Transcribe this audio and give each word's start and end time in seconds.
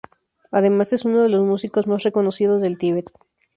Además 0.49 0.93
es 0.93 1.05
uno 1.05 1.21
de 1.21 1.29
los 1.29 1.45
músicos 1.45 1.85
más 1.85 2.01
reconocidos 2.01 2.59
del 2.63 2.79
Tibet. 2.79 3.11